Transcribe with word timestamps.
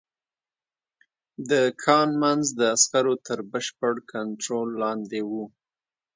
د 1.49 1.51
کان 1.83 2.09
منځ 2.21 2.43
د 2.59 2.61
عسکرو 2.75 3.13
تر 3.27 3.39
بشپړ 3.51 3.93
کنترول 4.11 4.69
لاندې 4.83 5.19
و 5.29 5.31